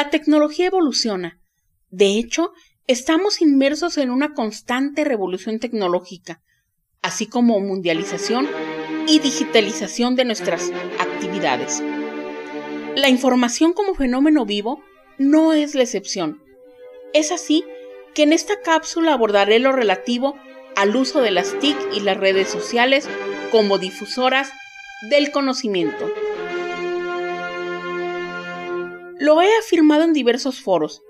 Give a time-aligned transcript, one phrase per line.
[0.00, 1.38] La tecnología evoluciona.
[1.90, 2.54] De hecho,
[2.86, 6.40] estamos inmersos en una constante revolución tecnológica,
[7.02, 8.48] así como mundialización
[9.06, 11.82] y digitalización de nuestras actividades.
[12.96, 14.82] La información como fenómeno vivo
[15.18, 16.42] no es la excepción.
[17.12, 17.62] Es así
[18.14, 20.34] que en esta cápsula abordaré lo relativo
[20.76, 23.06] al uso de las TIC y las redes sociales
[23.52, 24.50] como difusoras
[25.10, 26.10] del conocimiento.
[29.20, 31.02] Lo he afirmado en diversos foros.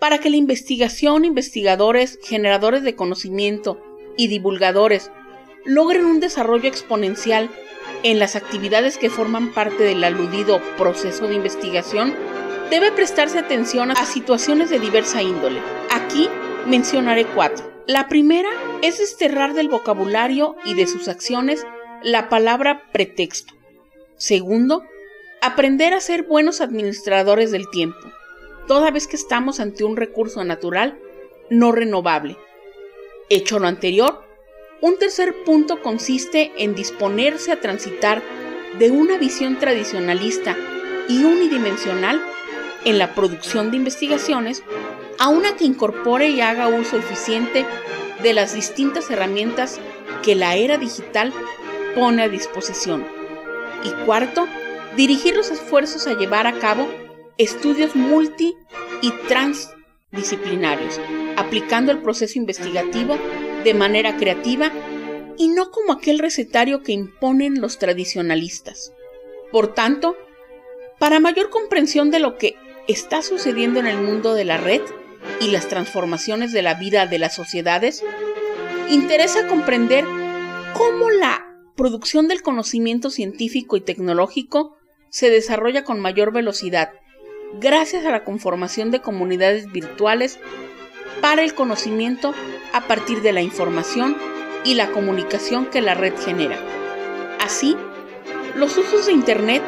[0.00, 3.78] Para que la investigación, investigadores, generadores de conocimiento
[4.16, 5.10] y divulgadores
[5.66, 7.50] logren un desarrollo exponencial
[8.04, 12.14] en las actividades que forman parte del aludido proceso de investigación,
[12.70, 15.60] debe prestarse atención a situaciones de diversa índole.
[15.90, 16.30] Aquí
[16.66, 17.70] mencionaré cuatro.
[17.86, 18.48] La primera
[18.80, 21.66] es desterrar del vocabulario y de sus acciones
[22.02, 23.52] la palabra pretexto.
[24.16, 24.84] Segundo,
[25.44, 27.98] Aprender a ser buenos administradores del tiempo,
[28.68, 30.96] toda vez que estamos ante un recurso natural
[31.50, 32.36] no renovable.
[33.28, 34.22] Hecho lo anterior,
[34.80, 38.22] un tercer punto consiste en disponerse a transitar
[38.78, 40.56] de una visión tradicionalista
[41.08, 42.22] y unidimensional
[42.84, 44.62] en la producción de investigaciones
[45.18, 47.66] a una que incorpore y haga uso eficiente
[48.22, 49.80] de las distintas herramientas
[50.22, 51.32] que la era digital
[51.96, 53.04] pone a disposición.
[53.82, 54.46] Y cuarto,
[54.96, 56.88] dirigir los esfuerzos a llevar a cabo
[57.38, 58.54] estudios multi
[59.00, 61.00] y transdisciplinarios,
[61.36, 63.16] aplicando el proceso investigativo
[63.64, 64.70] de manera creativa
[65.38, 68.92] y no como aquel recetario que imponen los tradicionalistas.
[69.50, 70.16] Por tanto,
[70.98, 72.54] para mayor comprensión de lo que
[72.86, 74.82] está sucediendo en el mundo de la red
[75.40, 78.04] y las transformaciones de la vida de las sociedades,
[78.88, 80.04] interesa comprender
[80.74, 84.76] cómo la producción del conocimiento científico y tecnológico
[85.12, 86.90] se desarrolla con mayor velocidad
[87.60, 90.40] gracias a la conformación de comunidades virtuales
[91.20, 92.34] para el conocimiento
[92.72, 94.16] a partir de la información
[94.64, 96.58] y la comunicación que la red genera.
[97.40, 97.76] Así,
[98.56, 99.62] los usos de Internet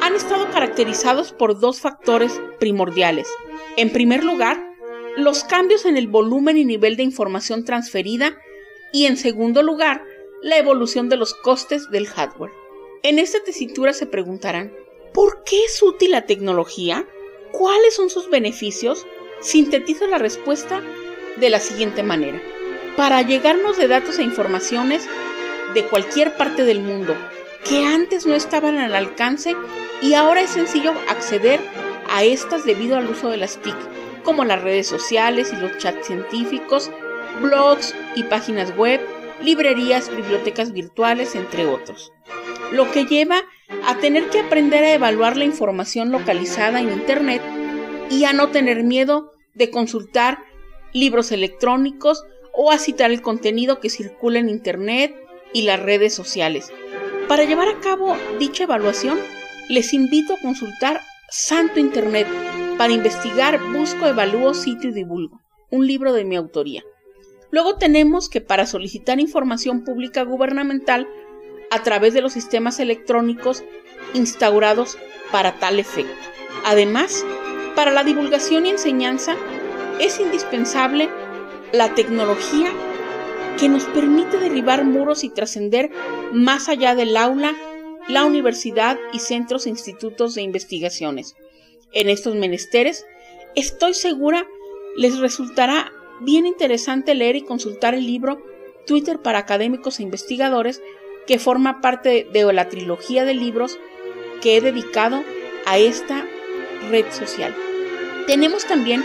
[0.00, 3.28] han estado caracterizados por dos factores primordiales.
[3.76, 4.64] En primer lugar,
[5.18, 8.34] los cambios en el volumen y nivel de información transferida
[8.94, 10.02] y en segundo lugar,
[10.42, 12.59] la evolución de los costes del hardware.
[13.02, 14.74] En esta tesitura se preguntarán,
[15.14, 17.06] ¿por qué es útil la tecnología?
[17.50, 19.06] ¿Cuáles son sus beneficios?
[19.40, 20.82] Sintetizo la respuesta
[21.36, 22.42] de la siguiente manera.
[22.98, 25.06] Para llegarnos de datos e informaciones
[25.72, 27.16] de cualquier parte del mundo
[27.64, 29.56] que antes no estaban al alcance
[30.02, 31.58] y ahora es sencillo acceder
[32.10, 33.76] a estas debido al uso de las TIC,
[34.24, 36.90] como las redes sociales y los chats científicos,
[37.40, 39.00] blogs y páginas web,
[39.42, 42.12] librerías, bibliotecas virtuales, entre otros
[42.72, 43.42] lo que lleva
[43.86, 47.42] a tener que aprender a evaluar la información localizada en Internet
[48.10, 50.38] y a no tener miedo de consultar
[50.92, 55.14] libros electrónicos o a citar el contenido que circula en Internet
[55.52, 56.72] y las redes sociales.
[57.28, 59.18] Para llevar a cabo dicha evaluación,
[59.68, 62.26] les invito a consultar Santo Internet
[62.76, 65.40] para investigar, busco, evalúo, sitio y divulgo,
[65.70, 66.82] un libro de mi autoría.
[67.50, 71.08] Luego tenemos que para solicitar información pública gubernamental
[71.70, 73.64] a través de los sistemas electrónicos
[74.14, 74.98] instaurados
[75.32, 76.14] para tal efecto.
[76.64, 77.24] Además,
[77.74, 79.36] para la divulgación y enseñanza
[80.00, 81.08] es indispensable
[81.72, 82.70] la tecnología
[83.58, 85.90] que nos permite derribar muros y trascender
[86.32, 87.54] más allá del aula,
[88.08, 91.36] la universidad y centros e institutos de investigaciones.
[91.92, 93.04] En estos menesteres,
[93.54, 94.46] estoy segura
[94.96, 98.42] les resultará bien interesante leer y consultar el libro
[98.86, 100.82] Twitter para académicos e investigadores
[101.26, 103.78] que forma parte de la trilogía de libros
[104.40, 105.22] que he dedicado
[105.66, 106.26] a esta
[106.90, 107.54] red social.
[108.26, 109.04] Tenemos también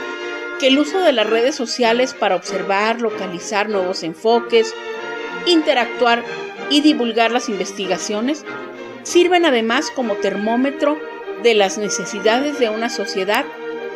[0.59, 4.73] que el uso de las redes sociales para observar, localizar nuevos enfoques,
[5.45, 6.23] interactuar
[6.69, 8.45] y divulgar las investigaciones
[9.03, 10.97] sirven además como termómetro
[11.43, 13.45] de las necesidades de una sociedad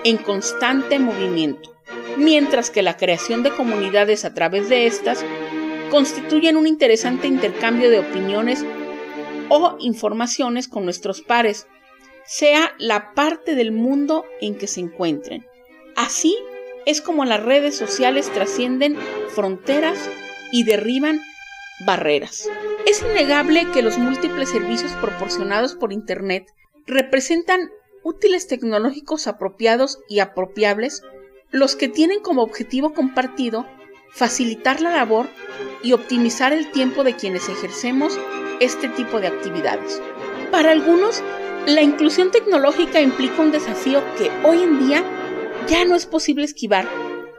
[0.04, 1.76] en constante movimiento,
[2.18, 5.24] mientras que la creación de comunidades a través de estas
[5.90, 8.66] constituyen un interesante intercambio de opiniones
[9.50, 11.68] o informaciones con nuestros pares,
[12.26, 15.46] sea la parte del mundo en que se encuentren.
[15.96, 16.38] Así
[16.86, 18.98] es como las redes sociales trascienden
[19.30, 19.98] fronteras
[20.52, 21.20] y derriban
[21.86, 22.50] barreras.
[22.86, 26.46] Es innegable que los múltiples servicios proporcionados por Internet
[26.86, 27.70] representan
[28.04, 31.04] útiles tecnológicos apropiados y apropiables,
[31.52, 33.66] los que tienen como objetivo compartido
[34.12, 35.28] facilitar la labor
[35.84, 38.20] y optimizar el tiempo de quienes ejercemos
[38.60, 40.02] este tipo de actividades.
[40.52, 41.24] Para algunos,
[41.66, 45.04] la inclusión tecnológica implica un desafío que hoy en día
[45.68, 46.88] ya no es posible esquivar,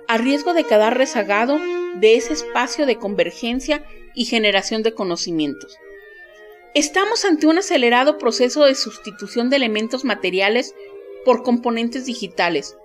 [0.06, 1.58] a riesgo de quedar rezagado
[1.94, 3.84] de ese espacio de convergencia
[4.14, 5.76] y generación de conocimientos.
[6.74, 10.74] Estamos ante un acelerado proceso de sustitución de elementos materiales
[11.24, 12.76] por componentes digitales,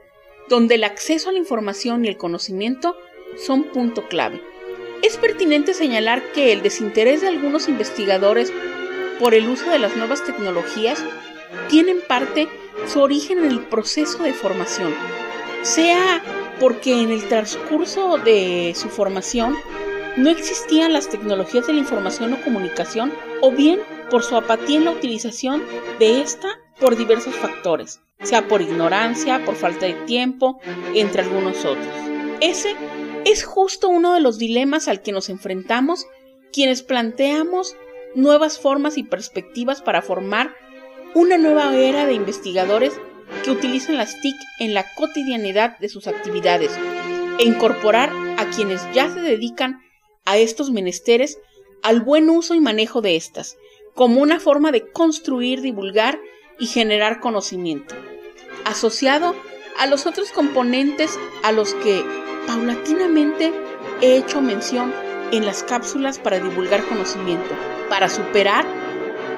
[0.49, 2.95] donde el acceso a la información y el conocimiento
[3.37, 4.41] son punto clave.
[5.01, 8.51] Es pertinente señalar que el desinterés de algunos investigadores
[9.19, 11.03] por el uso de las nuevas tecnologías
[11.69, 12.47] tiene en parte
[12.87, 14.93] su origen en el proceso de formación,
[15.61, 16.21] sea
[16.59, 19.55] porque en el transcurso de su formación
[20.17, 24.85] no existían las tecnologías de la información o comunicación o bien por su apatía en
[24.85, 25.63] la utilización
[25.99, 30.59] de esta por diversos factores, sea por ignorancia, por falta de tiempo,
[30.93, 31.87] entre algunos otros.
[32.41, 32.75] Ese
[33.25, 36.05] es justo uno de los dilemas al que nos enfrentamos
[36.51, 37.75] quienes planteamos
[38.13, 40.53] nuevas formas y perspectivas para formar
[41.13, 42.93] una nueva era de investigadores
[43.43, 46.71] que utilizan las TIC en la cotidianidad de sus actividades
[47.39, 49.81] e incorporar a quienes ya se dedican
[50.25, 51.39] a estos menesteres
[51.83, 53.57] al buen uso y manejo de estas,
[53.93, 56.19] como una forma de construir, divulgar
[56.59, 57.95] y generar conocimiento,
[58.63, 59.35] asociado
[59.77, 62.05] a los otros componentes a los que
[62.47, 63.53] paulatinamente
[64.01, 64.93] he hecho mención
[65.31, 67.55] en las cápsulas para divulgar conocimiento,
[67.89, 68.65] para superar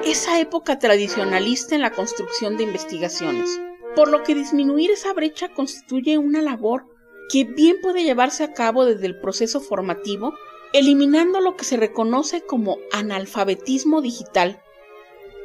[0.04, 3.60] esa época tradicionalista en la construcción de investigaciones.
[3.96, 6.86] Por lo que disminuir esa brecha constituye una labor
[7.30, 10.34] que bien puede llevarse a cabo desde el proceso formativo
[10.72, 14.62] eliminando lo que se reconoce como analfabetismo digital,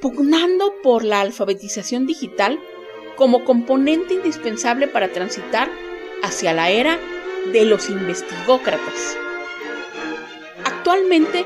[0.04, 2.60] pugnando por la alfabetización digital
[3.16, 5.72] como componente indispensable para transitar
[6.22, 7.00] hacia la era
[7.54, 9.18] de los investigócratas.
[10.66, 11.46] Actualmente,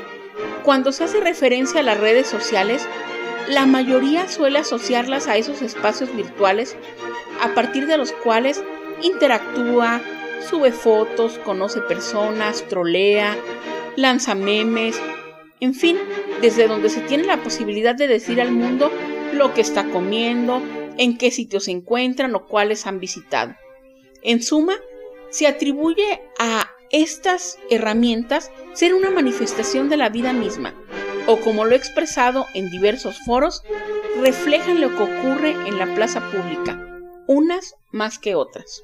[0.64, 2.84] cuando se hace referencia a las redes sociales,
[3.46, 6.76] la mayoría suele asociarlas a esos espacios virtuales
[7.40, 8.64] a partir de los cuales
[9.02, 10.00] interactúa,
[10.50, 13.36] sube fotos, conoce personas, trolea,
[13.94, 15.00] lanza memes,
[15.60, 15.98] en fin,
[16.40, 18.90] desde donde se tiene la posibilidad de decir al mundo
[19.32, 20.62] lo que está comiendo,
[20.96, 23.54] en qué sitios se encuentran o cuáles han visitado.
[24.22, 24.74] En suma,
[25.30, 30.74] se atribuye a estas herramientas ser una manifestación de la vida misma,
[31.26, 33.62] o como lo he expresado en diversos foros,
[34.20, 36.82] reflejan lo que ocurre en la plaza pública,
[37.26, 38.82] unas más que otras.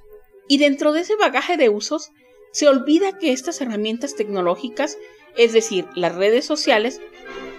[0.49, 2.11] Y dentro de ese bagaje de usos,
[2.53, 4.99] se olvida que estas herramientas tecnológicas,
[5.37, 7.01] es decir, las redes sociales,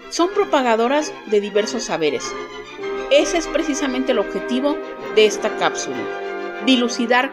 [0.10, 2.24] son propagadoras de diversos saberes.
[3.12, 4.78] Ese es precisamente el objetivo
[5.16, 5.97] de esta cápsula,
[6.66, 7.31] dilucidar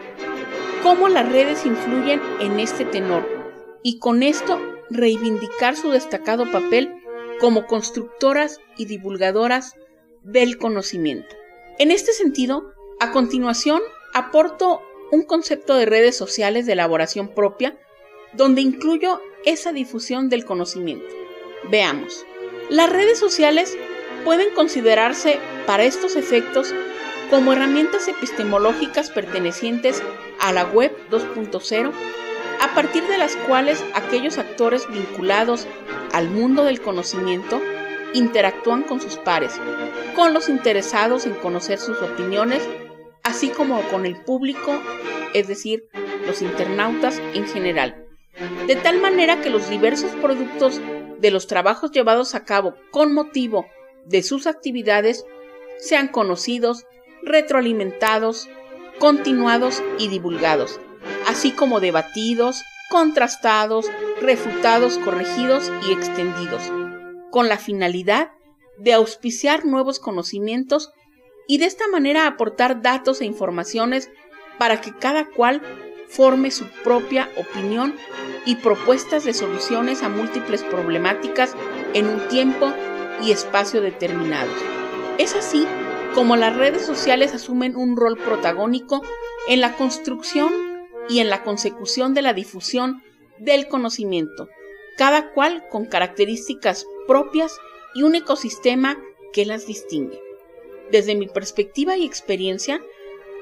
[0.81, 3.25] cómo las redes influyen en este tenor
[3.83, 6.93] y con esto reivindicar su destacado papel
[7.39, 9.75] como constructoras y divulgadoras
[10.23, 11.35] del conocimiento.
[11.79, 13.81] En este sentido, a continuación
[14.13, 17.77] aporto un concepto de redes sociales de elaboración propia,
[18.33, 21.07] donde incluyo esa difusión del conocimiento.
[21.69, 22.25] Veamos.
[22.69, 23.77] Las redes sociales
[24.23, 26.73] pueden considerarse para estos efectos
[27.29, 30.01] como herramientas epistemológicas pertenecientes
[30.39, 31.91] a la web 2.0,
[32.61, 35.67] a partir de las cuales aquellos actores vinculados
[36.11, 37.61] al mundo del conocimiento
[38.13, 39.53] interactúan con sus pares,
[40.15, 42.61] con los interesados en conocer sus opiniones
[43.23, 44.79] así como con el público,
[45.33, 45.87] es decir,
[46.27, 48.02] los internautas en general.
[48.67, 50.81] De tal manera que los diversos productos
[51.19, 53.67] de los trabajos llevados a cabo con motivo
[54.05, 55.25] de sus actividades
[55.77, 56.85] sean conocidos,
[57.21, 58.49] retroalimentados,
[58.99, 60.79] continuados y divulgados,
[61.27, 63.89] así como debatidos, contrastados,
[64.21, 66.71] refutados, corregidos y extendidos,
[67.31, 68.31] con la finalidad
[68.77, 70.91] de auspiciar nuevos conocimientos
[71.47, 74.09] y de esta manera aportar datos e informaciones
[74.57, 75.61] para que cada cual
[76.13, 77.95] forme su propia opinión
[78.45, 81.55] y propuestas de soluciones a múltiples problemáticas
[81.93, 82.71] en un tiempo
[83.23, 84.55] y espacio determinados.
[85.17, 85.65] Es así
[86.13, 89.01] como las redes sociales asumen un rol protagónico
[89.47, 90.53] en la construcción
[91.09, 93.01] y en la consecución de la difusión
[93.39, 94.47] del conocimiento,
[94.97, 97.57] cada cual con características propias
[97.95, 98.97] y un ecosistema
[99.33, 100.21] que las distingue.
[100.91, 102.79] Desde mi perspectiva y experiencia,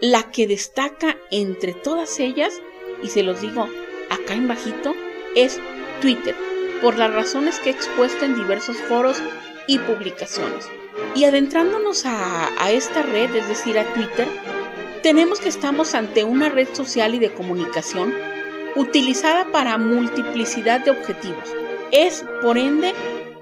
[0.02, 2.60] la que destaca entre todas ellas,
[3.04, 3.70] y se los digo
[4.10, 4.96] acá en bajito,
[5.36, 5.60] es
[6.02, 6.36] Twitter,
[6.82, 9.22] por las razones que he expuesto en diversos foros
[9.68, 10.68] y publicaciones.
[11.16, 14.28] Y adentrándonos a, a esta red, es decir, a Twitter,
[15.04, 18.14] tenemos que estamos ante una red social y de comunicación
[18.76, 21.56] utilizada para multiplicidad de objetivos.
[21.92, 22.94] Es, por ende,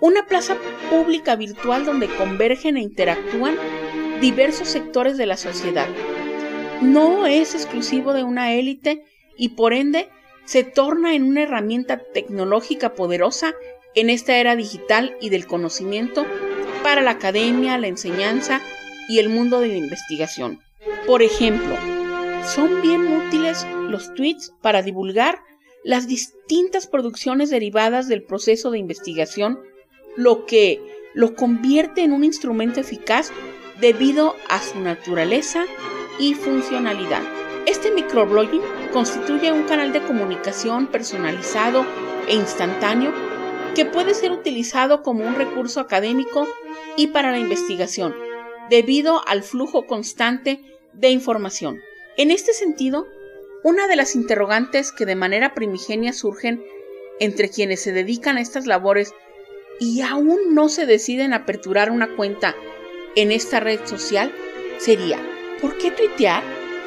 [0.01, 0.57] una plaza
[0.89, 3.55] pública virtual donde convergen e interactúan
[4.19, 5.87] diversos sectores de la sociedad.
[6.81, 9.03] No es exclusivo de una élite
[9.37, 10.09] y por ende
[10.45, 13.53] se torna en una herramienta tecnológica poderosa
[13.95, 16.25] en esta era digital y del conocimiento
[16.83, 18.61] para la academia, la enseñanza
[19.09, 20.59] y el mundo de la investigación.
[21.05, 21.75] Por ejemplo,
[22.45, 25.39] son bien útiles los tweets para divulgar
[25.83, 29.59] las distintas producciones derivadas del proceso de investigación,
[30.15, 30.81] lo que
[31.13, 33.31] lo convierte en un instrumento eficaz
[33.79, 35.65] debido a su naturaleza
[36.19, 37.23] y funcionalidad.
[37.65, 38.61] Este microblogging
[38.93, 41.85] constituye un canal de comunicación personalizado
[42.27, 43.11] e instantáneo
[43.75, 46.47] que puede ser utilizado como un recurso académico
[46.97, 48.13] y para la investigación,
[48.69, 50.61] debido al flujo constante
[50.93, 51.79] de información.
[52.17, 53.07] En este sentido,
[53.63, 56.63] una de las interrogantes que de manera primigenia surgen
[57.19, 59.13] entre quienes se dedican a estas labores
[59.79, 62.55] y aún no se deciden aperturar una cuenta
[63.15, 64.33] en esta red social
[64.77, 65.19] sería,
[65.61, 66.43] ¿por qué tuitear?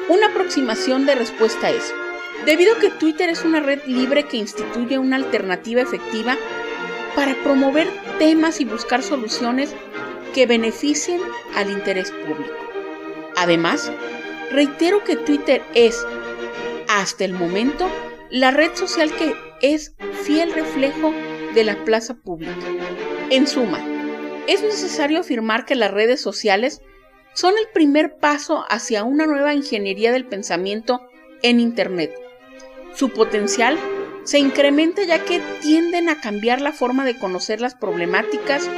[0.09, 1.93] Una aproximación de respuesta es,
[2.45, 6.37] debido a que Twitter es una red libre que instituye una alternativa efectiva
[7.15, 7.87] para promover
[8.19, 9.73] temas y buscar soluciones
[10.33, 11.21] que beneficien
[11.55, 12.53] al interés público.
[13.35, 13.91] Además,
[14.51, 16.05] reitero que Twitter es,
[16.89, 17.89] hasta el momento,
[18.29, 21.13] la red social que es fiel reflejo
[21.53, 22.65] de la plaza pública.
[23.29, 23.79] En suma,
[24.47, 26.81] es necesario afirmar que las redes sociales
[27.33, 31.01] son el primer paso hacia una nueva ingeniería del pensamiento
[31.41, 32.13] en Internet.
[32.95, 33.77] Su potencial
[34.23, 38.69] se incrementa ya que tienden a cambiar la forma de conocer las problemáticas,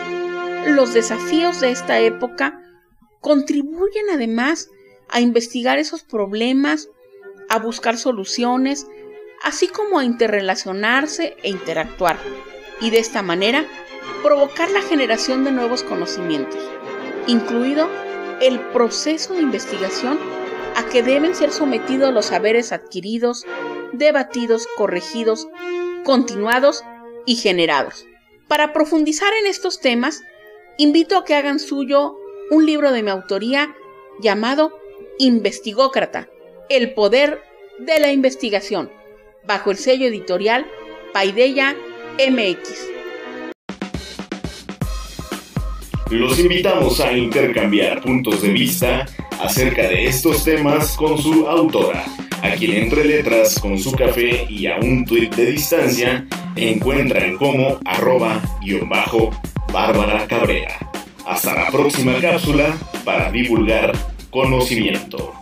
[0.67, 2.61] los desafíos de esta época,
[3.21, 4.69] contribuyen además
[5.09, 6.89] a investigar esos problemas,
[7.49, 8.87] a buscar soluciones,
[9.43, 12.17] así como a interrelacionarse e interactuar,
[12.81, 13.65] y de esta manera
[14.23, 16.59] provocar la generación de nuevos conocimientos,
[17.27, 17.87] incluido
[18.41, 20.19] el proceso de investigación
[20.75, 23.45] a que deben ser sometidos los saberes adquiridos,
[23.93, 25.47] debatidos, corregidos,
[26.03, 26.83] continuados
[27.25, 28.05] y generados.
[28.47, 30.21] Para profundizar en estos temas,
[30.77, 32.17] invito a que hagan suyo
[32.51, 33.75] un libro de mi autoría
[34.19, 34.77] llamado
[35.17, 36.29] Investigócrata,
[36.69, 37.41] el poder
[37.79, 38.91] de la investigación,
[39.45, 40.65] bajo el sello editorial
[41.13, 41.75] Paideya
[42.19, 42.94] MX.
[46.11, 49.05] Los invitamos a intercambiar puntos de vista
[49.41, 52.05] acerca de estos temas con su autora,
[52.43, 57.79] a quien entre letras con su café y a un tuit de distancia encuentran como
[57.85, 59.31] arroba guion bajo
[59.73, 60.77] Bárbara Cabrera.
[61.25, 63.91] Hasta la próxima cápsula para divulgar
[64.29, 65.34] conocimiento.